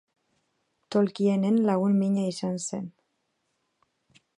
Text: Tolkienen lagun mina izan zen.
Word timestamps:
Tolkienen 0.95 1.61
lagun 1.69 1.95
mina 2.01 2.27
izan 2.33 2.59
zen. 2.71 2.89